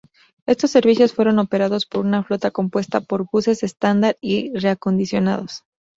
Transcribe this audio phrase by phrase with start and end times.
[0.47, 5.61] Estos servicios fueron operados por una flota compuesta por buses estándar y reacondicionados.